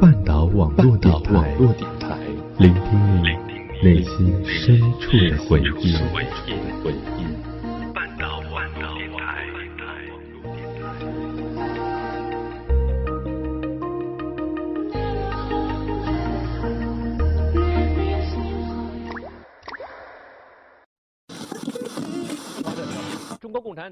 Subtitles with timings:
[0.00, 1.54] 半岛网络电台，
[2.56, 3.28] 聆听你
[3.86, 5.94] 内心深处的回忆。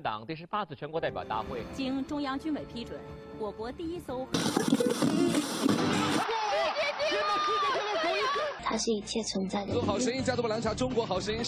[0.03, 2.98] 党第十八次全国代表大会经中央军委批准，
[3.39, 4.27] 我国第一艘。
[8.62, 9.73] 它是一切存在的。
[9.73, 11.43] 中国好声音，加多宝凉茶，中国好声音。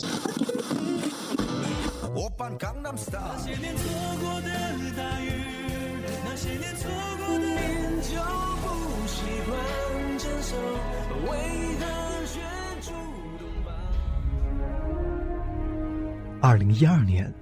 [16.42, 17.32] 二零一二年。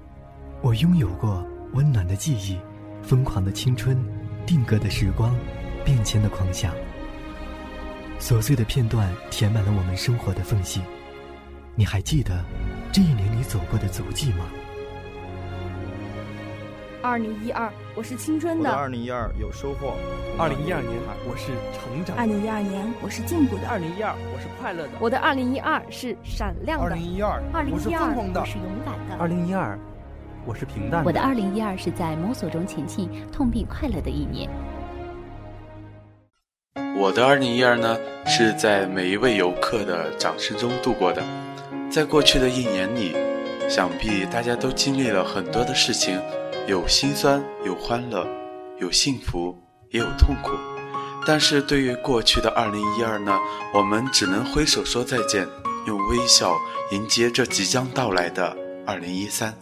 [0.60, 2.58] 我拥有过温暖的记忆，
[3.00, 3.96] 疯狂的青春，
[4.44, 5.32] 定格的时光，
[5.84, 6.74] 变迁的狂想。
[8.18, 10.80] 琐碎的片段填满了我们生活的缝隙。
[11.76, 12.44] 你还记得
[12.90, 14.46] 这一年里走过的足迹吗？
[17.02, 18.68] 二零一二，我是青春的。
[18.68, 19.94] 二零一二有收获。
[20.36, 20.92] 二零一二年，
[21.24, 22.16] 我是成长。
[22.16, 23.68] 二零一二年，我是进步的。
[23.68, 24.90] 二零一二，我是快乐的。
[24.98, 26.86] 我的二零一二是闪亮的。
[26.86, 27.40] 二零一二，
[27.70, 28.40] 我是疯狂的。
[28.40, 29.14] 我是勇敢的。
[29.22, 29.78] 二零一二。
[30.48, 31.04] 我是平淡。
[31.04, 34.48] 我的二零一二是在摸索中前进、痛并快乐的一年。
[36.96, 41.22] 我的二零一二呢，是在每一位游客的掌声中度过的。
[41.90, 43.14] 在过去的一年里，
[43.68, 46.18] 想必大家都经历了很多的事情，
[46.66, 48.26] 有心酸，有欢乐，
[48.80, 49.54] 有幸福，
[49.90, 50.52] 也有痛苦。
[51.26, 53.38] 但是对于过去的二零一二呢，
[53.74, 55.46] 我们只能挥手说再见，
[55.86, 56.56] 用微笑
[56.92, 59.54] 迎接这即将到来的二零一三。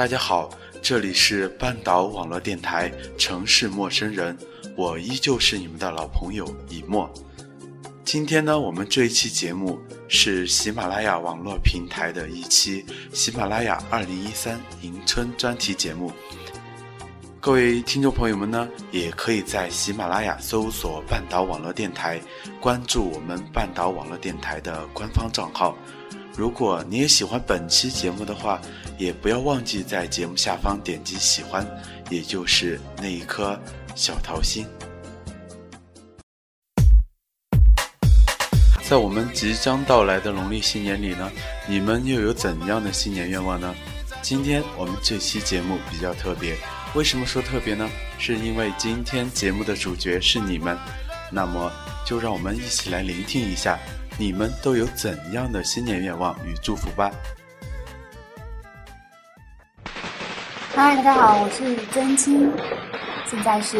[0.00, 0.48] 大家好，
[0.80, 4.34] 这里是半岛网络电台《城市陌生人》，
[4.74, 7.12] 我依旧是你们的老朋友以沫。
[8.02, 9.78] 今天呢，我们这一期节目
[10.08, 16.10] 是喜马拉雅网络平台的一期喜马拉雅二零一三迎春专题节目。
[17.38, 22.18] 各位听众朋友们呢，也可以在喜马拉雅搜索半岛网络电台，
[22.58, 25.76] 关注我们半岛网络电台的官方账号。
[26.40, 28.58] 如果你也喜欢本期节目的话，
[28.96, 31.68] 也不要忘记在节目下方点击喜欢，
[32.08, 33.60] 也就是那一颗
[33.94, 34.66] 小桃心。
[38.88, 41.30] 在我们即将到来的农历新年里呢，
[41.68, 43.74] 你们又有怎样的新年愿望呢？
[44.22, 46.56] 今天我们这期节目比较特别，
[46.94, 47.86] 为什么说特别呢？
[48.18, 50.74] 是因为今天节目的主角是你们，
[51.30, 51.70] 那么
[52.06, 53.78] 就让我们一起来聆听一下。
[54.20, 57.10] 你们都有怎样的新年愿望与祝福吧？
[60.76, 62.52] 嗨，大家好，我是真青，
[63.24, 63.78] 现在是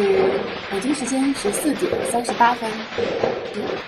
[0.71, 2.67] 北京时间十四点三十八分，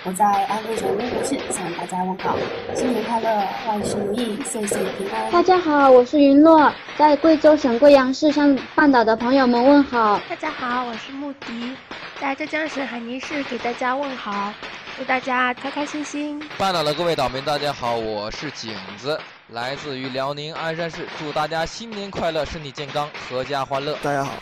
[0.04, 2.36] 我在安徽省芜湖市向大家问好，
[2.72, 5.32] 新年快乐，万事如意，岁岁平安。
[5.32, 10.20] 大家好，我是云诺，在贵州省贵阳市向半岛的朋友们问好。
[10.28, 11.72] 大家好，我是穆迪，
[12.20, 14.54] 在浙江省海宁市给大家问好。
[14.96, 16.40] 祝大家开开心心！
[16.56, 23.98] 半岛的各位岛民，大家好，我是景子，来自于辽宁鞍山市，祝大家新年快乐，身体健康，阖家欢乐。
[24.04, 24.34] 大家好，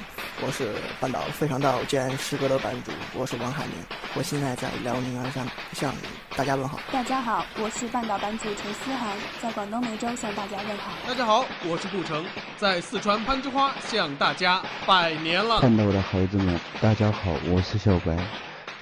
[0.43, 3.77] 我是半岛非常道兼诗歌的版主，我是王海明，
[4.13, 5.95] 我现在在辽宁鞍山向
[6.37, 6.79] 大家问好。
[6.93, 10.93] 大家好，我是半岛版主陈思涵，在广东梅州向大家问好。
[11.09, 12.27] 大家好，我是顾城，
[12.59, 15.63] 在四川攀枝花向大家拜年了。
[15.63, 18.15] 半岛的孩子们，大家好，我是小白。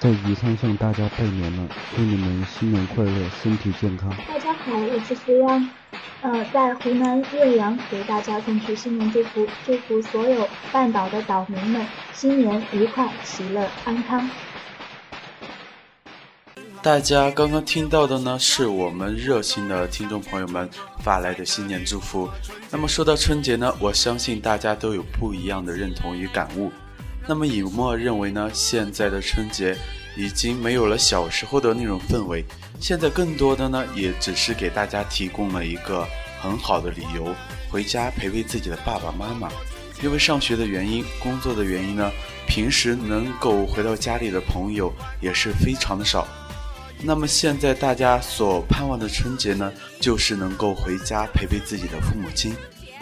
[0.01, 4.09] 在宜昌向大家拜年了，祝你们新年快乐，身体健康。
[4.27, 5.69] 大家好，我是苏央，
[6.21, 14.27] 呃，在湖南岳阳给大家送去新年祝福，祝福所有半岛的岛民们新年愉快、喜乐、安康。
[16.81, 20.67] 大家刚刚听到的呢，是我们热心的听众朋友们
[21.03, 22.27] 发来的新年祝福。
[22.71, 26.71] 那么说到春节呢，我相信大家都有不一样的认同与感悟。
[27.27, 29.77] 那么尹默认为呢，现在的春节
[30.17, 32.43] 已经没有了小时候的那种氛围，
[32.79, 36.05] 现在更多的呢，也只是给大家提供了一个
[36.41, 37.33] 很好的理由，
[37.69, 39.49] 回家陪陪自己的爸爸妈妈。
[40.03, 42.11] 因为上学的原因、工作的原因呢，
[42.47, 44.91] 平时能够回到家里的朋友
[45.21, 46.27] 也是非常的少。
[47.03, 52.55] 那么现在大家所盼望的春节呢，就是能够回家陪陪自己的父母亲。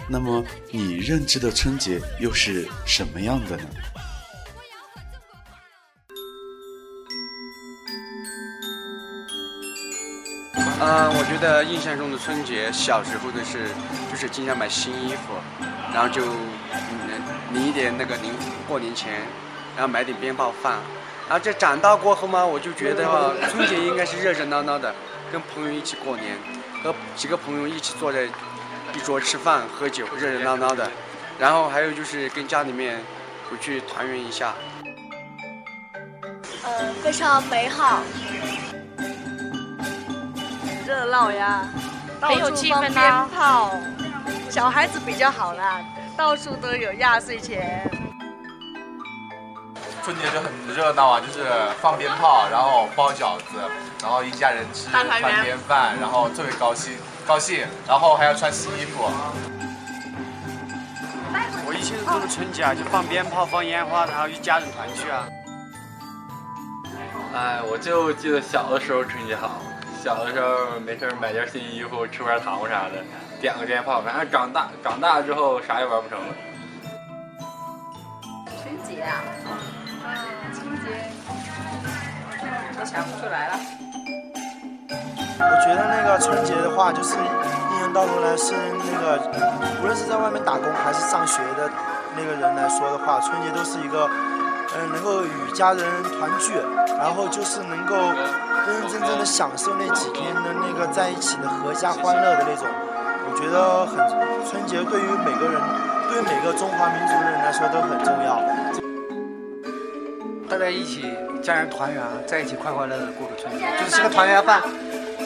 [0.10, 3.64] 那么你认知的春节又是什么样的呢？
[10.82, 13.68] 嗯，我觉得印象中的春节，小时候的是，
[14.10, 15.34] 就是经常买新衣服，
[15.94, 17.22] 然后就嗯，
[17.54, 18.32] 领一点那个零
[18.66, 19.12] 过年钱，
[19.76, 20.74] 然后买点鞭炮放。
[21.28, 24.96] 然后这长大过后嘛，我就觉得话，春节应该是热热闹闹的，
[25.32, 26.38] 跟朋友一起过年，
[26.82, 30.90] 和几个朋友一起坐在一桌吃饭喝酒，热热闹闹的。
[31.38, 33.00] 然后还有就是跟家里面
[33.50, 34.56] 回去团圆一下。
[36.64, 38.02] 呃，非常美好，
[40.90, 41.68] 热闹呀，
[42.20, 43.70] 很有气氛鞭炮，
[44.50, 45.80] 小孩子比较好啦，
[46.18, 47.88] 到处都有压岁钱。
[50.04, 51.46] 春节就很热闹啊，就是
[51.80, 53.62] 放鞭炮，然后包饺子，
[54.02, 56.98] 然后一家人吃团圆饭，然后特别高兴，
[57.28, 59.04] 高兴，然后还要穿新衣服。
[61.68, 65.28] 我以前都是春节啊，就放鞭炮、放烟花，然后一家人团聚啊。
[67.36, 69.62] 哎，我就记得小的时候春节好，
[70.02, 73.04] 小的时候没事买件新衣服，吃块糖果啥的，
[73.42, 74.02] 点个鞭炮。
[74.02, 76.34] 反正长大长大之后啥也玩不成了。
[78.64, 79.22] 春节啊。
[82.80, 83.60] 都想不出来了。
[85.42, 89.20] 我觉得那个春节的话，就是一年到头来是那个，
[89.82, 91.70] 无论是在外面打工还是上学的
[92.16, 94.10] 那个人来说的话，春节都是一个，
[94.88, 96.54] 能够与家人团聚，
[96.98, 97.96] 然后就是能够
[98.66, 102.68] 认认真真的享受那几天的那个在一起的阖家欢乐的那种。
[103.32, 103.98] 我觉得很
[104.50, 105.62] 春节对于每个人，
[106.10, 108.42] 对每个中华民族的人来说都很重要。
[110.50, 111.06] 大家一起，
[111.42, 114.62] 家人团圆，在一起快快乐乐过个春节，就是吃个团圆饭。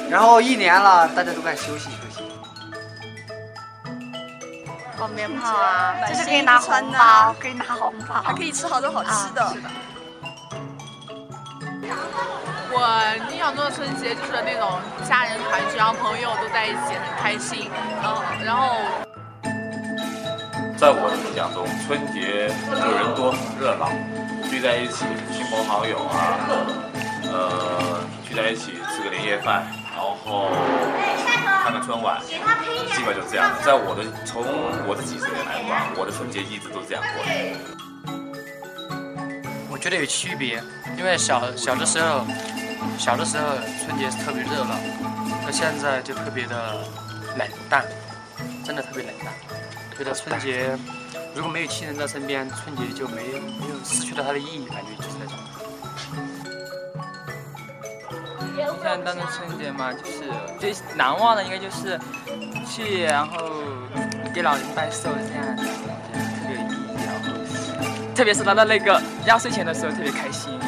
[0.10, 1.90] 然后一年了，大家都该休息
[5.04, 9.54] 放鞭炮啊，就是可以拿红包，可以拿红包，还可以吃好多好吃的。
[12.72, 12.80] 我
[13.30, 17.70] 印象中的春节就是那种家人团聚，然后朋友都在一起，很开心。
[18.02, 18.78] 然后，然后，
[20.78, 23.90] 在我的印象中，春节就人多热闹。
[24.50, 25.04] 聚在一起，
[25.34, 26.40] 亲朋好友啊，
[27.30, 30.48] 呃，聚在一起吃个年夜饭，然后
[31.64, 32.36] 看个春晚，基
[33.06, 33.50] 本就这样。
[33.64, 34.44] 在我的从
[34.86, 37.24] 我这几十年来吧，我的春节一直都这样过。
[39.72, 40.62] 我觉得有区别，
[40.98, 42.28] 因为小小的时候，
[43.00, 43.56] 小的时候
[43.86, 44.76] 春节是特别热闹，
[45.46, 46.84] 那现在就特别的
[47.38, 47.86] 冷淡，
[48.66, 49.34] 真的特别冷淡。
[49.98, 50.78] 觉得春节。
[51.34, 55.18] 如果没有亲人在身边，春节就没有没有失去了它的意义，感觉就是
[58.56, 58.76] 那种。
[58.78, 60.24] 印象当中春节嘛，就是
[60.60, 62.00] 最难忘的应该就是
[62.68, 63.38] 去然后
[64.34, 65.64] 给老人拜寿这样，特
[66.48, 66.96] 别有意义。
[67.06, 67.30] 然后
[68.16, 70.60] 特别是拿到那个压岁钱的时候，特别开心。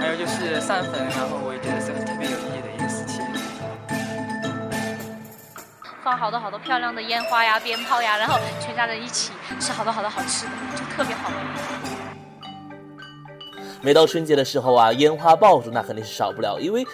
[0.00, 3.22] 还有就是上坟，然后我也觉得是特别有意义的一个事情。
[6.02, 11.30] 放好多好多漂亮的烟花呀、鞭炮呀，然后全家人一起吃好多好多好吃的，就特别好。
[13.80, 16.84] 每到春节的时候啊，烟花爆竹那肯定是少不了，因为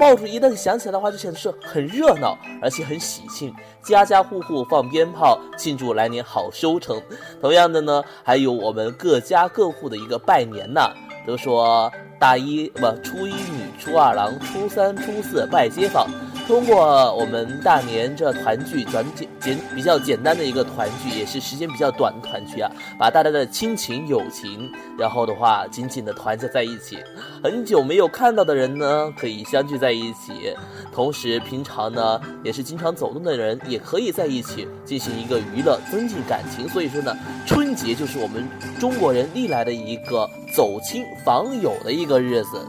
[0.00, 6.98] 爆竹一旦响起来的话，就显得是很热闹，而且很喜庆，家家户户放鞭炮庆祝来年好收成。
[7.38, 10.90] 同样的呢，还有我们各家各户的一个拜年呐，
[11.26, 16.08] 都说大一不初一女，初二郎，初三初四拜街坊。
[16.46, 24.68] 通过我们大年这团聚，短简简比较简单的一个团聚，也是时间比较短的团聚啊，把大家的亲情友情，
[24.98, 26.98] 然后的话紧紧的团结在一起。
[27.42, 30.54] 很久没有看到的人呢，可以相聚在一起；
[30.92, 36.68] 同时，平常呢也是经常走动的人，也可以在一起进行一个娱乐，增进感情。
[36.68, 37.16] 所以说呢，
[37.46, 38.44] 春节就是我们
[38.80, 42.66] 中国人历来的一个走亲访友的一个日子。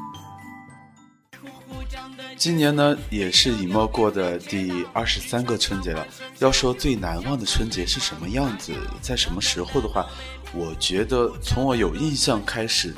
[2.38, 6.06] 今年呢，也是尹墨过的第二十三个春节了。
[6.40, 10.08] 要说最难忘的春节是什么样子，在什么时候的话，
[10.54, 12.96] 我觉得从我有印象开始，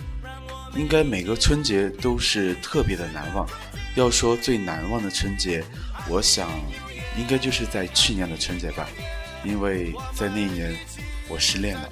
[0.76, 3.48] 应该每个春节都是特别的难忘。
[3.96, 5.64] 要说最难忘的春节，
[6.10, 6.50] 我想
[7.18, 8.88] 应该就是在去年的春节吧，
[9.44, 10.74] 因为在那一年
[11.28, 11.90] 我失恋了。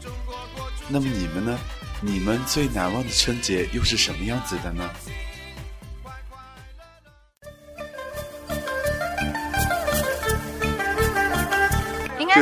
[0.87, 1.59] 那么你们呢？
[2.03, 4.89] 你们最难忘的春节又是什么样子的呢？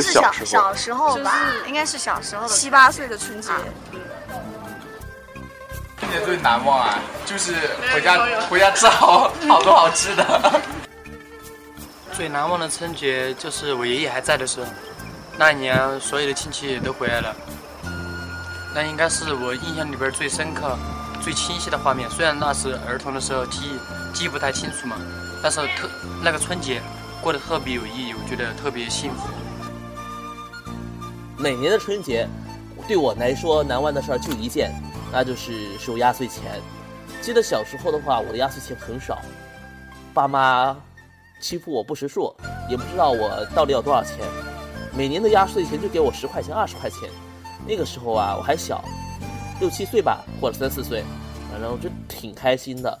[0.02, 3.50] 该是小小时候吧，应该是小时候的七八岁的春节。
[5.98, 7.54] 春节最难忘啊，就是
[7.92, 10.60] 回家回家吃好好多好吃的。
[12.12, 14.66] 最难忘的春节就是我爷爷还在的时候，
[15.36, 17.34] 那一年所有的亲戚都回来了，
[18.74, 20.76] 那应该是我印象里边最深刻、
[21.22, 22.08] 最清晰的画面。
[22.10, 23.78] 虽然那是儿童的时候记忆
[24.14, 24.96] 记不太清楚嘛，
[25.42, 25.88] 但是特
[26.22, 26.82] 那个春节
[27.22, 29.28] 过得特别有意义，我觉得特别幸福。
[31.40, 32.28] 每年的春节，
[32.86, 34.70] 对我来说难忘的事儿就一件，
[35.10, 36.60] 那就是收压岁钱。
[37.22, 39.18] 记得小时候的话，我的压岁钱很少，
[40.12, 40.76] 爸妈
[41.40, 42.34] 欺负我不识数，
[42.68, 44.18] 也不知道我到底要多少钱。
[44.94, 47.08] 每年的压岁钱就给我十块钱、二十块钱。
[47.66, 48.84] 那个时候啊，我还小，
[49.60, 51.02] 六七岁吧，或者三四岁，
[51.50, 52.98] 反正就挺开心的。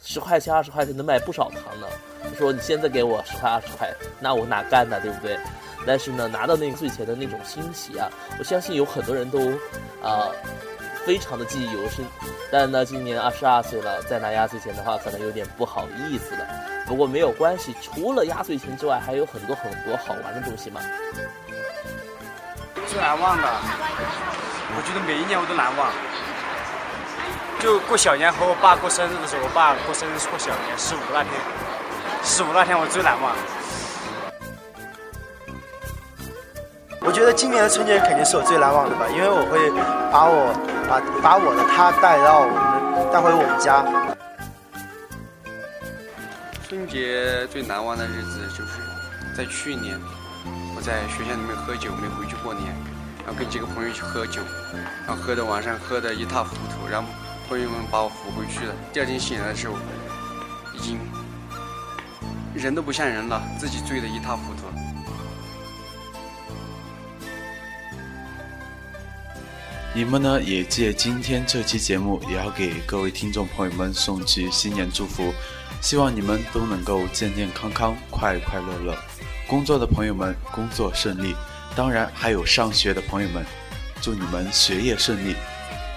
[0.00, 1.86] 十块钱、二十块钱能买不少糖呢。
[2.30, 5.00] 你说你现在给我十块、二十块，那我哪干呢？
[5.00, 5.36] 对不对？
[5.86, 9.38] 但是呢，拿到那个岁钱的那种欣喜啊，我相信有很多人都，
[10.02, 10.28] 啊，
[11.06, 12.04] 非常的记忆犹深。
[12.50, 16.46] 但呢，今年二十二岁了，再拿压岁钱的话，可能有点不好意思了。
[16.86, 20.80] 不过没有关系，除了压岁钱之外，还有很多很多好玩的东西嘛。
[22.88, 25.90] 最难忘的，我觉得每一年我都难忘。
[27.58, 31.32] 就过小年和我爸过生日的时候，我爸过生日是过小年十五那天，
[32.22, 33.34] 十五那天我最难忘。
[37.06, 39.70] 我觉得今年的春节肯定是我最难忘的吧，因为我会
[40.10, 40.50] 把我
[40.90, 43.86] 把把我的他带到我们带回我们家。
[46.66, 48.82] 春节最难忘的日子就是
[49.36, 49.96] 在去年，
[50.74, 52.74] 我在学校里面喝酒没回去过年，
[53.24, 54.42] 然后跟几个朋友去喝酒，
[55.06, 57.08] 然后喝的晚上喝的一塌糊涂，然后
[57.48, 58.74] 朋友们把我扶回去了。
[58.92, 59.78] 第二天醒来的时候，
[60.74, 60.98] 已经
[62.52, 64.65] 人都不像人了，自己醉得一塌糊涂。
[69.96, 75.32] 你们呢，也借今天这期节目，也要给各位听众朋友们送去新年祝福，
[75.80, 78.94] 希望你们都能够健健康康、快快乐乐。
[79.48, 81.34] 工作的朋友们工作顺利，
[81.74, 83.42] 当然还有上学的朋友们，
[84.02, 85.34] 祝你们学业顺利。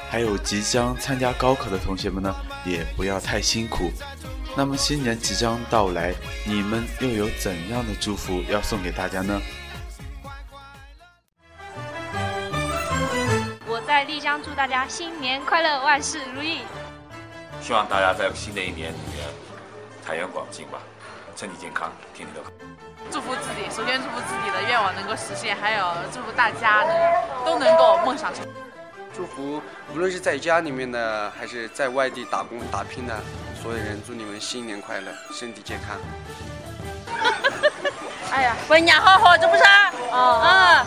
[0.10, 2.34] 还有即将参加高考的同学们呢，
[2.65, 3.91] 也不要太辛苦。
[4.56, 6.15] 那么新年即将到来，
[6.46, 9.41] 你们又有怎样的祝福要送给大家呢？
[14.38, 16.62] 祝大家新年快乐，万事如意。
[17.62, 19.26] 希望大家在新的一年里面
[20.06, 20.80] 财源广进吧，
[21.36, 22.50] 身体健康，天天都好。
[23.12, 28.46] 祝福自己，首先祝福自己的愿望能够实现，还有祝福大家能都能够梦想成。
[29.16, 29.62] 祝福
[29.94, 33.20] 无论是在家里面的，还是在外地打工打拼的
[33.62, 35.98] 所有人，祝你们新年快乐，身体健康。
[38.32, 39.64] 哎呀，过年好好，这不是？
[40.12, 40.86] 啊。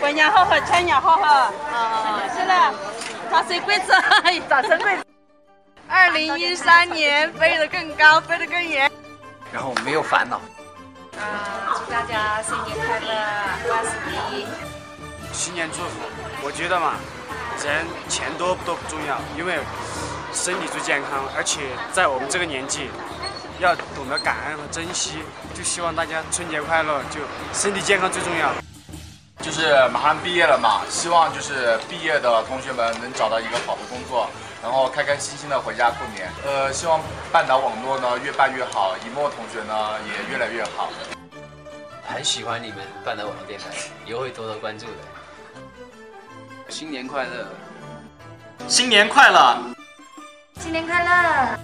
[0.00, 1.52] 过年好好，全年好好。
[1.70, 2.09] 啊，是
[2.50, 2.74] 了，
[3.30, 3.92] 早生贵子，
[4.48, 5.04] 早生贵子。
[5.88, 8.90] 二零一三年飞得更高，飞得更远。
[9.52, 10.40] 然后没有烦恼。
[11.18, 14.46] 啊，祝大家新年快乐，万事如意。
[15.32, 16.00] 新年祝福，
[16.42, 16.94] 我觉得嘛，
[17.64, 19.58] 人钱多不多不重要，因为
[20.32, 21.60] 身体最健康，而且
[21.92, 22.90] 在我们这个年纪，
[23.58, 25.22] 要懂得感恩和珍惜。
[25.54, 27.20] 就希望大家春节快乐，就
[27.52, 28.52] 身体健康最重要。
[29.42, 34.28] 就是马上毕业了嘛，希望就是毕业的同学们能找到一个好的工作，
[34.62, 36.30] 然后开开心心的回家过年。
[36.44, 37.00] 呃，希望
[37.32, 40.90] 半岛网络呢越办越好，一沫同学呢也越来越好。
[42.06, 43.66] 很喜欢你们半岛网络电台，
[44.04, 44.92] 以后会多多关注的。
[46.68, 47.46] 新年快乐！
[48.68, 49.56] 新年快乐！
[50.58, 51.58] 新年快乐！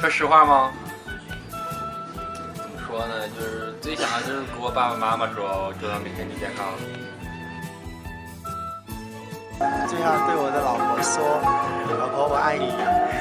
[0.00, 0.70] 说实话吗？
[2.54, 3.28] 怎么说呢？
[3.28, 6.66] 就是最想的就是跟我爸爸妈妈说，祝他们身体健康。
[9.86, 11.20] 最想对我的老婆说，
[11.98, 12.72] 老婆我爱你。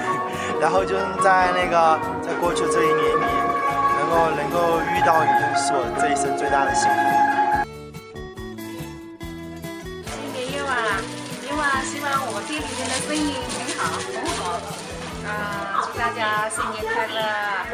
[0.59, 3.25] 然后就是在那个在过去这一年里，
[3.99, 5.29] 能够能够遇到你，
[5.59, 6.95] 是我这一生最大的幸福。
[10.07, 10.95] 新年愿望啊，
[11.43, 14.38] 愿望希望我店里面的生意很好很好。
[15.29, 17.21] 啊，祝大家新年快乐，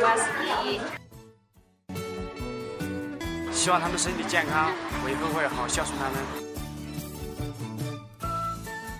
[0.03, 0.81] 万事如意！
[3.51, 4.71] 希望他们身体健康，
[5.03, 6.15] 我以后会好好孝顺他们。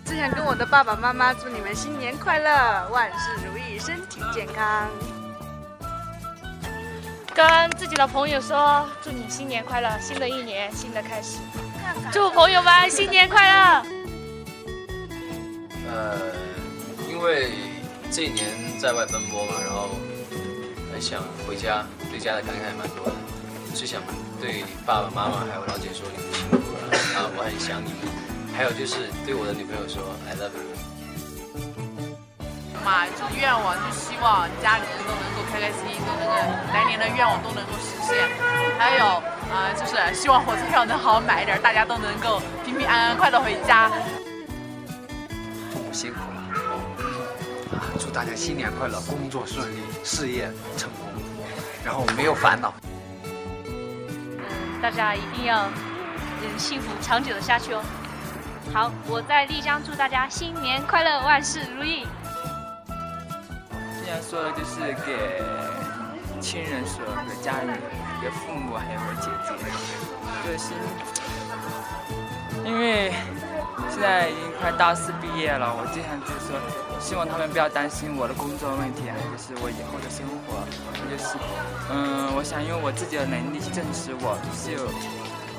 [0.06, 4.90] 只想跟我的爸爸妈妈祝你们新年快乐，万事如意，身体健康。
[7.34, 11.40] 跟自己的朋友说，祝你新年快乐，新的一年新的开始。
[12.12, 13.84] 祝朋友们新年快乐。
[15.92, 16.18] 呃，
[17.10, 17.52] 因为。
[18.16, 18.48] 这一年
[18.80, 19.90] 在外奔波嘛，然后
[20.90, 23.12] 很想回家，对家的感慨还蛮多的。
[23.76, 24.02] 是想
[24.40, 28.08] 对爸爸妈妈还有老姐说你们辛苦了啊，我很想你们。
[28.56, 29.52] 还有就是对我的。
[29.52, 30.00] 女朋友说
[30.32, 30.64] I love you。
[32.88, 36.32] 嘛，就愿望，就希望家里人都能够开开心心，都能够
[36.72, 37.04] 来年的。
[37.20, 38.16] 愿望都能够实现。
[38.80, 39.04] 还有
[39.52, 43.92] 啊，就是希望火车票能好好买一点，大家都能够平平安安、快乐回家。
[45.68, 46.35] 父母辛苦了。
[48.16, 51.10] 大家新年快乐，工作顺利，事业成功，
[51.84, 52.74] 然后没有烦恼。
[54.82, 55.66] 大家一定要
[56.42, 57.84] 嗯幸福长久的下去哦。
[58.74, 62.08] 好，我在丽江祝大家新年快乐，万事如意。
[64.02, 65.44] 这样说的就是给
[66.40, 67.78] 亲人说，给家人，
[68.22, 69.52] 给父母，还有我姐姐，
[70.46, 70.74] 就是
[72.66, 73.12] 因为
[73.92, 76.60] 现在已经快大四毕业了，我经常就是说，
[77.00, 80.64] 希望他们不要担心我的工作问题，就是我以后的生活，
[81.10, 81.38] 就是
[81.92, 84.82] 嗯，我想用我自己的能力去证实我是有，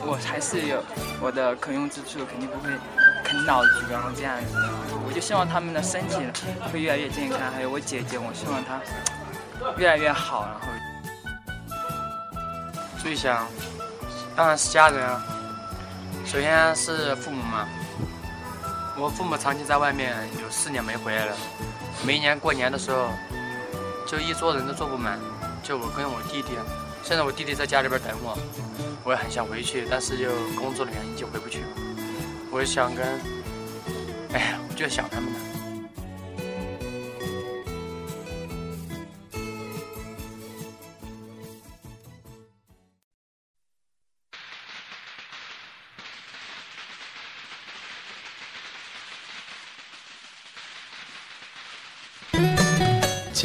[0.05, 0.83] 我还是有
[1.21, 2.71] 我的可用之处，肯定不会
[3.25, 4.57] 啃老族，然后这样子，
[5.07, 6.17] 我就希望他们的身体
[6.73, 8.81] 会越来越健康，还有我姐姐，我希望她
[9.77, 10.69] 越来越好，然后
[13.03, 13.47] 注意一下，
[14.35, 15.23] 当然是家人啊。
[16.25, 17.69] 首先是父母嘛，
[18.99, 21.37] 我父母长期在外面有四年没回来了，
[22.05, 23.11] 每一年过年的时候，
[24.07, 25.21] 就一桌人都坐不满，
[25.63, 26.49] 就我跟我弟弟。
[27.03, 28.37] 现在我弟弟在家里边等我，
[29.05, 31.67] 我也很想回去，但是就工作的原因就回不去了。
[32.51, 33.07] 我想跟，
[34.33, 35.56] 哎呀，我就想他们了。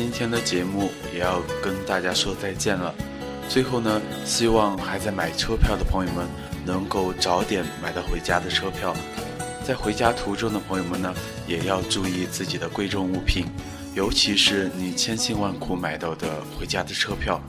[0.02, 2.92] 今天的节目也要跟大家说再见了。
[3.48, 6.28] 最后呢，希望还在买车票的朋友们
[6.66, 8.96] 能够早点买到回家的车票。
[9.64, 11.14] 在回家途中的朋友们呢，
[11.48, 13.46] 也要注意自己的贵重物品，
[13.94, 17.40] 尤其是你千辛万苦买到的回家的车票。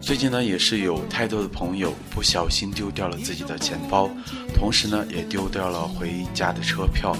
[0.00, 4.10] 最近呢，也是有太多的朋友不小心丢掉了自己的钱包，
[4.52, 7.16] 同时呢，也丢掉了回家的车票。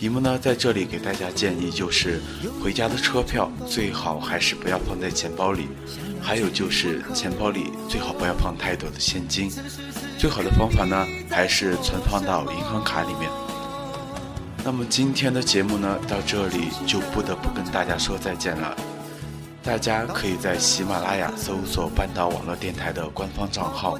[0.00, 2.20] 姨母呢，在这里给大家建议，就是
[2.62, 5.68] 回家的车票最好还是不要放在钱包里，
[6.20, 9.50] 还有就是钱包里最好不要放太多的现金，
[10.18, 13.30] 最好的方法呢，还是存放到银行卡里面。
[14.62, 18.76] 那么今天的节目呢，到这里就不得不跟大家说再见了。
[19.62, 23.98] 大家可以在喜马拉雅搜索半岛网络电台的官方账号。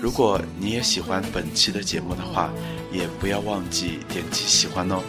[0.00, 2.50] 如果你也喜欢本期的节目的话，
[2.92, 5.02] 也不要忘记点击喜欢哦。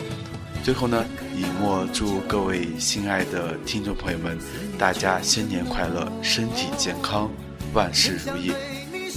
[0.65, 4.35] 最后呢，以沫祝各位心爱的听众朋友们，
[4.79, 7.29] 大家新年快乐，身体健康，
[7.71, 8.51] 万事如意。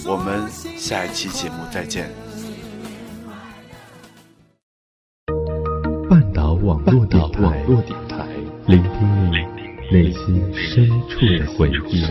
[0.04, 2.10] 我们下一期节目再见。
[6.10, 7.64] 半岛网络电台，
[8.66, 9.38] 聆听你
[9.90, 12.04] 内心深处的回忆。